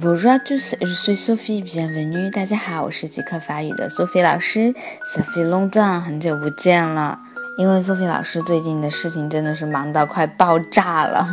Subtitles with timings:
[0.00, 2.30] Bonjour à tous, je suis Sophie, bienvenue.
[2.30, 4.74] 大家好，我是即刻法语的 Sophie 老师。
[5.14, 7.18] Sophie long time，很久不见了。
[7.58, 11.26] 因为 Sophie 老师最近的事情真的是忙到快爆炸了，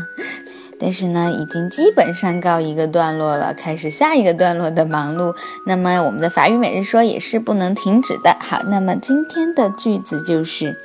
[0.80, 5.36] 但是呢，已经基本上告一个段落了，开始下一个段落的忙碌。
[5.66, 8.36] 那么我们的法语每日说也是不能停止的。
[8.40, 10.76] 好，那么今天的句子就是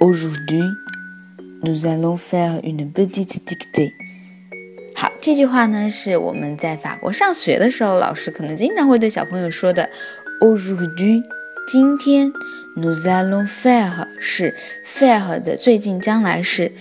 [0.00, 0.68] Aujourd'hui,
[1.62, 3.92] nous allons faire une petite dictée.
[4.94, 9.88] 好，这句话呢是我们在法国上学的时候，老师可能经常会对小朋友说的。
[10.40, 11.22] Aujourd'hui，
[11.68, 12.32] 今天
[12.76, 16.72] ，nous allons faire 是 faire 的最近将来式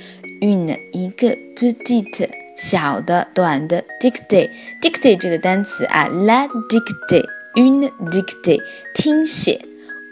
[0.41, 8.59] ，une 一个 petite 小的短的 dictée，dictée 这个单词啊，la dictée，une dictée
[8.95, 9.62] 听写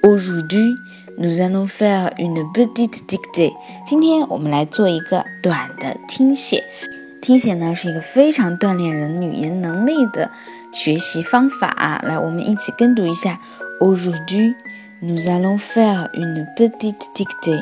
[0.03, 0.75] ，aujourd'hui。
[1.21, 3.53] Nous allons faire une petite dictée。
[3.85, 6.63] 今天我们来做一个短的听写。
[7.21, 10.31] 听写呢是一个非常锻炼人语言能力的
[10.71, 12.01] 学习方法。
[12.05, 13.37] 来，我们一起跟读一下
[13.81, 14.55] ：Aujourd'hui,
[15.01, 17.61] nous allons faire une petite dictée.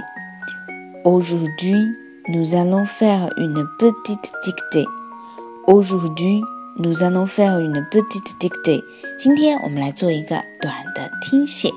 [1.03, 1.95] Aujourd'hui,
[2.31, 4.85] nous allons faire une petite dictée.
[5.65, 6.43] Aujourd'hui,
[6.77, 8.83] nous allons faire une petite dictée.
[9.17, 11.71] 今天我们来做一个短的听写。